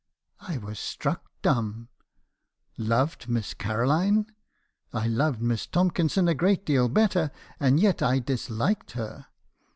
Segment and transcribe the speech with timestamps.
[0.39, 1.89] "I was struck dumb.
[2.75, 4.25] Loved Miss Caroline!
[4.91, 9.27] I loved Miss Tomkinson a great deal better, and yet I disliked her.